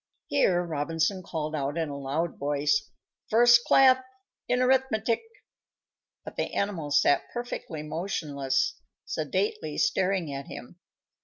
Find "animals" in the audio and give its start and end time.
6.55-6.99